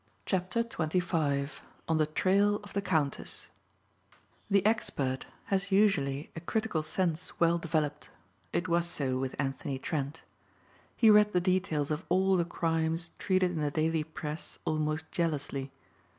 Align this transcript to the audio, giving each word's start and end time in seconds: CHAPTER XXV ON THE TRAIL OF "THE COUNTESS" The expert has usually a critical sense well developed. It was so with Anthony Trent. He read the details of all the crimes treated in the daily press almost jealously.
CHAPTER 0.25 0.63
XXV 0.63 1.59
ON 1.87 1.97
THE 1.99 2.07
TRAIL 2.07 2.55
OF 2.63 2.73
"THE 2.73 2.81
COUNTESS" 2.81 3.49
The 4.49 4.65
expert 4.65 5.27
has 5.45 5.71
usually 5.71 6.31
a 6.35 6.39
critical 6.41 6.81
sense 6.81 7.39
well 7.39 7.59
developed. 7.59 8.09
It 8.51 8.67
was 8.67 8.87
so 8.87 9.19
with 9.19 9.35
Anthony 9.37 9.77
Trent. 9.77 10.23
He 10.97 11.11
read 11.11 11.33
the 11.33 11.39
details 11.39 11.91
of 11.91 12.03
all 12.09 12.35
the 12.35 12.45
crimes 12.45 13.11
treated 13.19 13.51
in 13.51 13.61
the 13.61 13.69
daily 13.69 14.03
press 14.03 14.57
almost 14.65 15.05
jealously. 15.11 15.71